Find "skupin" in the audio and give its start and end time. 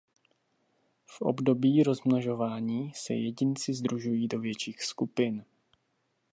4.83-5.45